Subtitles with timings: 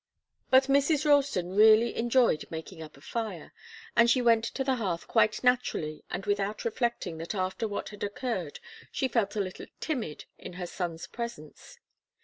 [0.49, 1.05] But Mrs.
[1.05, 3.53] Ralston really enjoyed making up a fire,
[3.95, 8.03] and she went to the hearth quite naturally and without reflecting that after what had
[8.03, 8.59] occurred
[8.91, 11.77] she felt a little timid in her son's presence.